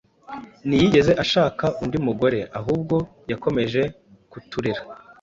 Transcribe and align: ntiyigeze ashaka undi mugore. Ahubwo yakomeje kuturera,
ntiyigeze 0.67 1.11
ashaka 1.23 1.65
undi 1.83 1.97
mugore. 2.07 2.39
Ahubwo 2.59 2.95
yakomeje 3.31 3.81
kuturera, 4.31 4.81